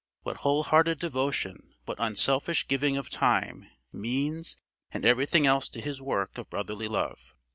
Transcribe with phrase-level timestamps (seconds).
[0.23, 4.57] What whole hearted devotion, what unselfish giving of time, means,
[4.89, 7.35] and everything else to this work of brotherly love!